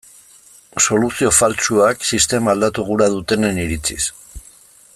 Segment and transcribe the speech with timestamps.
[0.85, 4.03] Soluzio faltsuak, sistema aldatu gura dutenen iritziz.